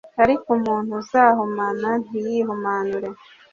[0.23, 3.09] ariko umuntu uzahumana ntiyihumanure